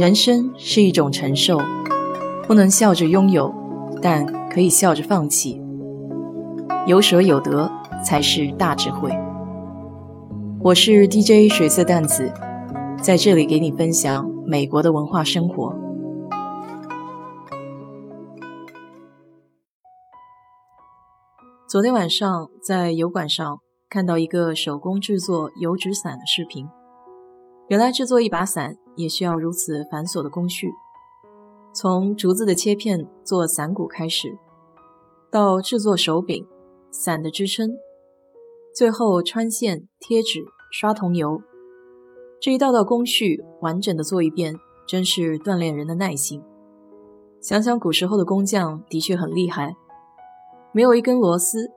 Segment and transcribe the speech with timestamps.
[0.00, 1.58] 人生是一种承受，
[2.46, 3.54] 不能笑着拥有，
[4.00, 5.60] 但可以笑着放弃。
[6.86, 7.70] 有舍有得
[8.02, 9.10] 才是大智慧。
[10.62, 12.32] 我是 DJ 水色淡子，
[13.02, 15.76] 在这里给你分享美国的文化生活。
[21.68, 23.58] 昨天晚上在油管上
[23.90, 26.66] 看到一个手工制作油纸伞的视频。
[27.70, 30.72] 原来制作一把伞也需要如此繁琐的工序，
[31.72, 34.36] 从竹子的切片做伞骨开始，
[35.30, 36.44] 到制作手柄、
[36.90, 37.70] 伞的支撑，
[38.74, 41.40] 最后穿线、贴纸、刷桐油，
[42.40, 46.42] 这一道道工序完整的做一遍，真是锻炼人的耐心。
[47.40, 49.76] 想想古时候的工匠的确很厉害，
[50.72, 51.70] 没有一根螺丝，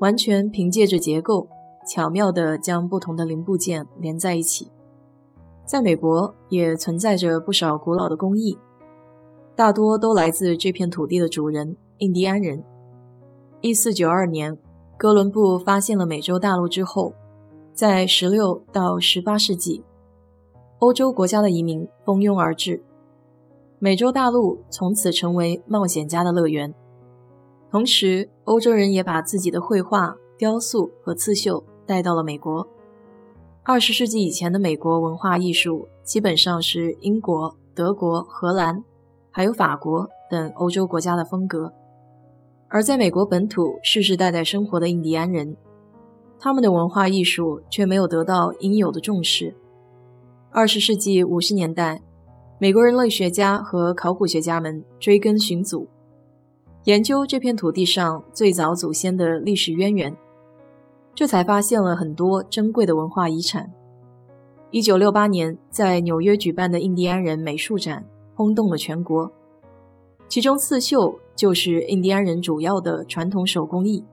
[0.00, 1.46] 完全凭借着结构，
[1.86, 4.72] 巧妙地将不同的零部件连在一起。
[5.70, 8.58] 在美国也存在着不少古老的工艺，
[9.54, 12.64] 大多都来自这片土地的主人——印第安人。
[13.60, 14.58] 一四九二年，
[14.98, 17.14] 哥伦布发现了美洲大陆之后，
[17.72, 19.84] 在十六到十八世纪，
[20.80, 22.82] 欧洲国家的移民蜂拥而至，
[23.78, 26.74] 美洲大陆从此成为冒险家的乐园。
[27.70, 32.66] 同时，欧洲人也把自己的绘画、雕塑和刺绣带到了美国。
[33.70, 38.82] 二十世纪以前的美国文化艺术，基本上是英国、德国、荷兰，
[39.30, 41.72] 还有法国等欧洲国家的风格。
[42.66, 45.56] 而在美国本土世世代代生活的印第安人，
[46.36, 49.54] 他们的文化艺术却没有得到应有的重视。
[50.50, 52.02] 二十世纪五十年代，
[52.58, 55.86] 美国人类学家和考古学家们追根寻祖，
[56.86, 60.16] 研究这片土地上最早祖先的历史渊源。
[61.14, 63.70] 这才发现了很多珍贵的文化遗产。
[64.70, 69.30] 一九六八年在纽约举办的印第安人美术展轰动了全国，
[70.28, 74.04] 其中刺绣就是印第安人主要的传统手工艺，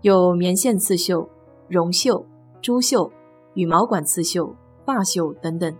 [0.00, 1.28] 有棉线刺绣、
[1.68, 2.24] 绒绣、
[2.62, 3.12] 珠绣、
[3.54, 5.72] 羽毛管刺绣、发绣等等。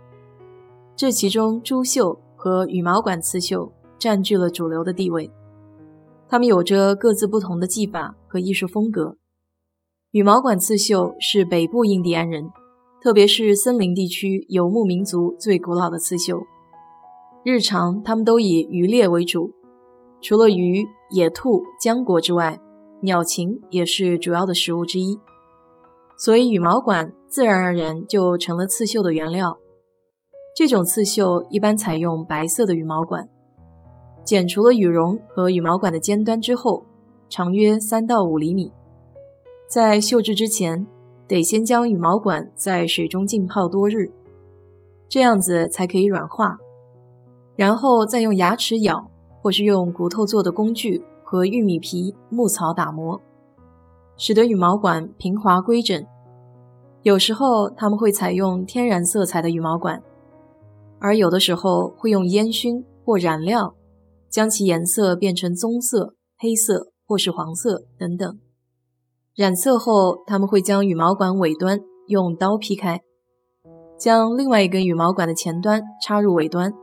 [0.95, 5.31] 这其中，珠绣和羽毛管刺绣占据了主流的地位，
[6.27, 9.17] 它们有着各自不同的技法和艺术风格。
[10.11, 12.49] 羽毛管刺绣是北部印第安人，
[12.99, 16.41] 特别是森林地区游牧民族最古老的刺绣。
[17.43, 19.51] 日常他们都以渔猎为主，
[20.19, 22.59] 除了鱼、野兔、浆果之外，
[23.01, 25.19] 鸟禽也是主要的食物之一。
[26.17, 29.59] 所以羽毛管自然而然就成了刺绣的原料。
[30.55, 33.29] 这种刺绣一般采用白色的羽毛管，
[34.23, 36.83] 剪除了羽绒和羽毛管的尖端之后，
[37.29, 38.71] 长约三到五厘米。
[39.69, 40.87] 在绣制之前，
[41.27, 44.11] 得先将羽毛管在水中浸泡多日，
[45.07, 46.57] 这样子才可以软化，
[47.55, 49.11] 然后再用牙齿咬，
[49.43, 53.21] 或是用骨头做的工具和玉米皮、牧草打磨，
[54.17, 56.03] 使得羽毛管平滑规整。
[57.03, 60.01] 有时候他们会采用天然色彩的羽毛管，
[60.97, 63.75] 而有的时候会用烟熏或染料，
[64.31, 68.39] 将其颜色变成棕色、黑色或是黄色等等。
[69.39, 72.99] 染色后，他们会将羽毛管尾端用刀劈开，
[73.97, 76.73] 将另外一根羽毛管的前端插入尾端，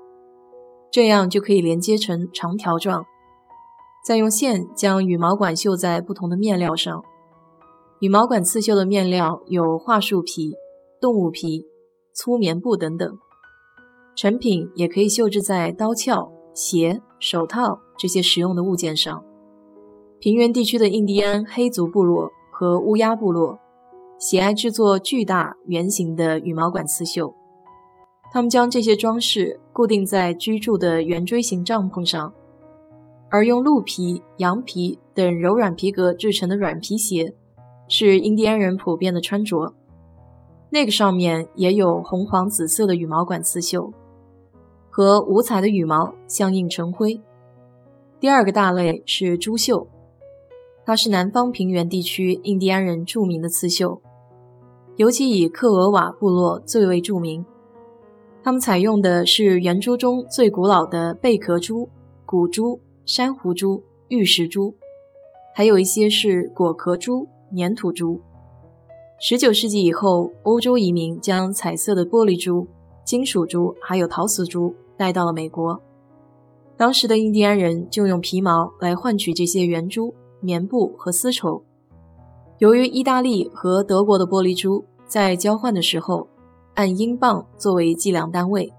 [0.91, 3.05] 这样就可以连接成长条状。
[4.07, 7.05] 再用线将羽毛管绣在不同的面料上。
[8.01, 10.55] 羽毛管刺绣的面料有桦树皮、
[10.99, 11.67] 动物皮、
[12.15, 13.19] 粗棉布等等。
[14.15, 19.23] 成品也可以绣制在刀鞘、鞋、手套这些实用的物件上。
[20.19, 22.33] 平原地区的印第安黑族部落。
[22.59, 23.59] 和乌鸦部落
[24.17, 27.35] 喜爱制作巨大圆形的羽毛管刺绣，
[28.33, 32.33] 他们将这些装饰固定在居住的圆锥形帐篷上，
[33.29, 37.35] 而用鹿皮、羊皮等柔软皮革制成的软皮鞋
[37.89, 39.75] 是印第安人普遍的穿着。
[40.71, 43.93] 那个上面也有红、黄、紫色的羽毛管刺绣，
[44.89, 47.21] 和五彩的羽毛相映成辉。
[48.19, 49.87] 第二个大类是珠绣。
[50.87, 54.01] 它是南方平原地区印第安人著名的刺绣，
[54.95, 57.45] 尤其以克尔瓦部落最为著名。
[58.45, 61.89] 他们采用的是圆珠中最古老的贝壳珠、
[62.25, 64.77] 古珠、珊瑚珠、玉石珠，
[65.57, 68.21] 还有一些是果壳珠、粘土珠。
[69.19, 72.69] 十九世纪以后，欧洲移民将彩色的玻璃珠、
[73.05, 75.83] 金属珠还有陶瓷珠带到了美国。
[76.77, 80.15] 当时的印第安人就用皮毛来换取这些圆珠。
[80.41, 81.63] 棉布和丝绸，
[82.59, 86.29] 由于意大利和德国的玻璃珠在交换的时候
[86.75, 88.73] 按英镑作为计量单位，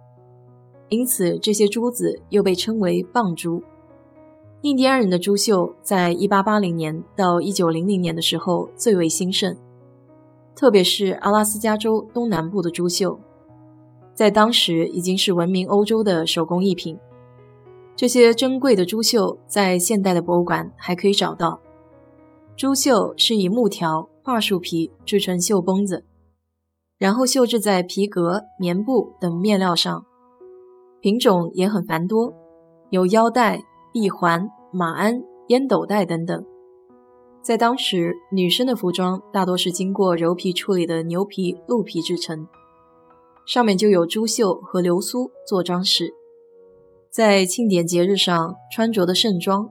[0.89, 3.61] 因此这些珠子又被称为棒珠。
[4.61, 9.55] 印第安人的珠绣在1880年到1900年的时候最为兴盛，
[10.55, 13.19] 特别是阿拉斯加州东南部的珠绣，
[14.13, 16.97] 在当时已经是闻名欧洲的手工艺品。
[17.97, 21.59] 这些珍贵的珠绣在现代的博物馆还可以找到。
[22.55, 26.05] 珠绣是以木条、桦树皮制成绣绷子，
[26.97, 30.05] 然后绣制在皮革、棉布等面料上，
[31.01, 32.33] 品种也很繁多，
[32.91, 33.61] 有腰带。
[33.93, 36.45] 臂环、马鞍、烟斗带等等，
[37.41, 42.47] 在当时，女生的服装大多是经过鞣皮处理的牛皮、鹿皮制成，
[43.47, 46.13] 上面就有珠绣和流苏做装饰。
[47.17, 49.67] 在庆典节日上穿着的盛装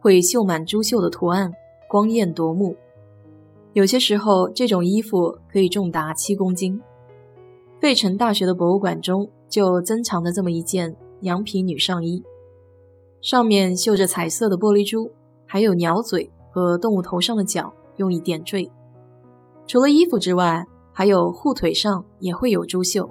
[0.00, 1.50] 会绣满珠绣的图案，
[1.88, 2.76] 光艳夺目。
[3.72, 6.78] 有些时候，这种衣服可以重达七公斤。
[7.80, 12.22] 费城大学的博物馆中就珍藏着这么一件羊皮女上衣。
[13.22, 15.10] 上面绣着彩色的玻璃珠，
[15.46, 18.70] 还有鸟嘴和动物头上的角用以点缀。
[19.66, 23.08] 除了衣服之外，还有护腿上也会有珠绣。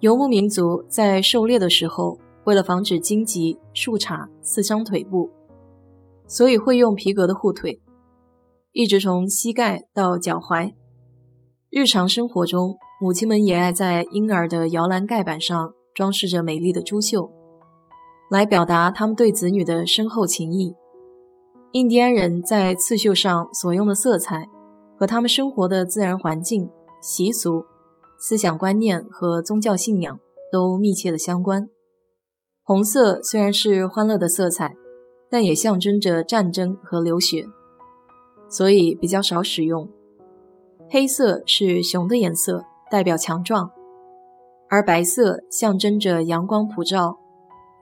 [0.00, 5.30] 游牧民族在狩猎的时候，为了防止荆棘、树杈刺伤腿部，
[6.26, 7.80] 所以会用皮革的护腿，
[8.72, 10.72] 一直从膝盖到脚踝。
[11.70, 17.30] 日常生活中，母亲们也爱在婴儿的摇篮盖板上装饰着美丽的珠绣。
[18.30, 20.74] 来表达他们对子女的深厚情谊。
[21.72, 24.48] 印第安人在刺绣上所用的色彩，
[24.98, 26.70] 和他们生活的自然环境、
[27.02, 27.62] 习俗、
[28.18, 30.18] 思想观念和宗教信仰
[30.50, 31.68] 都密切的相关。
[32.64, 34.76] 红色虽然是欢乐的色彩，
[35.28, 37.44] 但也象征着战争和流血，
[38.48, 39.88] 所以比较少使用。
[40.88, 43.68] 黑色是熊的颜色，代表强壮，
[44.70, 47.18] 而白色象征着阳光普照。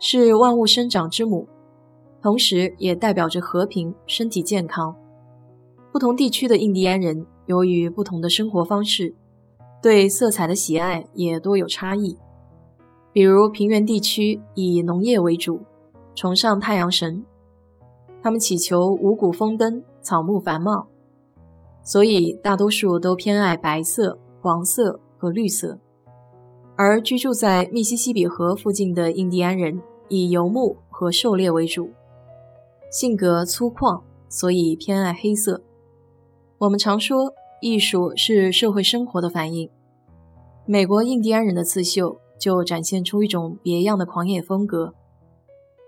[0.03, 1.47] 是万物生长之母，
[2.23, 4.97] 同时也代表着和平、身体健康。
[5.93, 9.15] 不同地区的印第安人由于不同的生活方式，
[9.83, 12.17] 对色彩的喜爱也多有差异。
[13.13, 15.61] 比如平原地区以农业为主，
[16.15, 17.25] 崇尚太阳神，
[18.23, 20.89] 他们祈求五谷丰登、草木繁茂，
[21.83, 25.79] 所以大多数都偏爱白色、黄色和绿色。
[26.77, 29.81] 而居住在密西西比河附近的印第安人。
[30.13, 31.91] 以游牧和狩猎为主，
[32.91, 35.63] 性格粗犷，所以偏爱黑色。
[36.59, 39.71] 我们常说，艺术是社会生活的反应。
[40.67, 44.95] 美国印第安人的刺绣就展现出一种别样的狂野风格。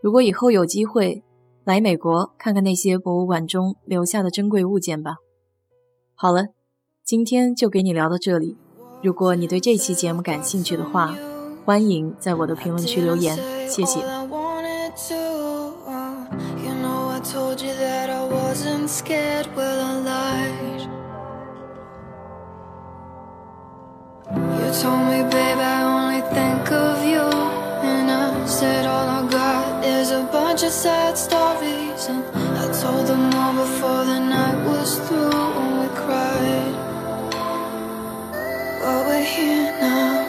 [0.02, 1.24] 如果以后有机会
[1.64, 5.16] 来美国看看那些博物馆中留下的珍贵物件吧。
[6.14, 6.48] 好了，
[7.02, 8.58] 今天就给你聊到这里。
[9.02, 11.16] 如果你对这期节目感兴趣的话，
[11.64, 13.36] 欢迎在我的评论区留言，
[13.68, 14.00] 谢谢。
[32.82, 36.74] Told them all before the night was through and we cried.
[38.80, 40.26] But we're here now.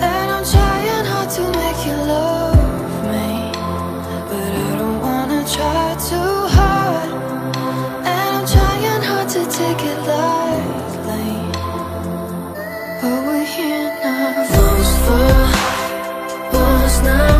[0.00, 3.52] And I'm trying hard to make you love me
[4.30, 7.10] But I don't wanna try too hard.
[8.12, 11.32] And I'm trying hard to take it lightly.
[13.02, 14.48] But we're here now.
[14.56, 15.28] Those for
[16.54, 17.36] walls now.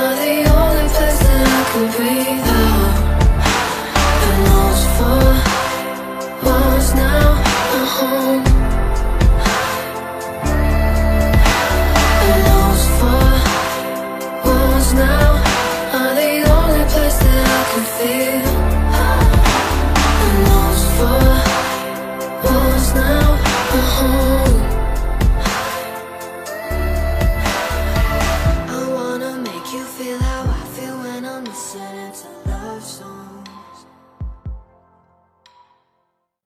[0.00, 2.45] Are the only place that I can breathe.